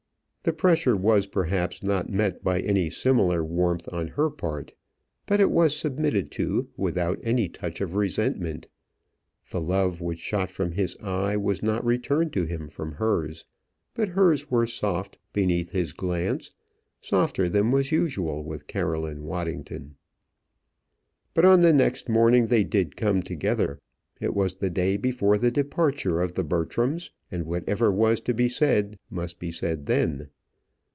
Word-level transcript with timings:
The 0.43 0.53
pressure 0.53 0.97
was 0.97 1.27
perhaps 1.27 1.83
not 1.83 2.09
met 2.09 2.43
by 2.43 2.61
any 2.61 2.89
similar 2.89 3.43
warmth 3.45 3.87
on 3.93 4.07
her 4.07 4.31
part, 4.31 4.73
but 5.27 5.39
it 5.39 5.51
was 5.51 5.75
submitted 5.77 6.31
to 6.31 6.67
without 6.75 7.19
any 7.21 7.47
touch 7.47 7.79
of 7.79 7.93
resentment: 7.93 8.65
the 9.51 9.61
love 9.61 10.01
which 10.01 10.17
shot 10.17 10.49
from 10.49 10.71
his 10.71 10.97
eye 10.97 11.37
was 11.37 11.61
not 11.61 11.85
returned 11.85 12.33
to 12.33 12.45
him 12.45 12.69
from 12.69 12.93
hers, 12.93 13.45
but 13.93 14.09
hers 14.09 14.49
were 14.49 14.65
soft 14.65 15.19
beneath 15.31 15.69
his 15.73 15.93
glance, 15.93 16.49
softer 17.01 17.47
than 17.47 17.69
was 17.69 17.91
usual 17.91 18.43
with 18.43 18.65
Caroline 18.65 19.21
Waddington. 19.21 19.93
But 21.35 21.45
on 21.45 21.61
the 21.61 21.71
next 21.71 22.09
morning 22.09 22.47
they 22.47 22.63
did 22.63 22.97
come 22.97 23.21
together. 23.21 23.77
It 24.19 24.35
was 24.35 24.53
the 24.53 24.69
day 24.69 24.97
before 24.97 25.37
the 25.37 25.49
departure 25.49 26.21
of 26.21 26.35
the 26.35 26.43
Bertrams, 26.43 27.09
and 27.31 27.43
whatever 27.43 27.91
was 27.91 28.21
to 28.21 28.35
be 28.35 28.47
said 28.47 28.99
must 29.09 29.39
be 29.39 29.51
said 29.51 29.85
then. 29.85 30.27